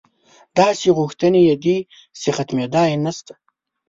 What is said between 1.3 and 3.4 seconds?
یې دي چې ختمېدا یې نشته.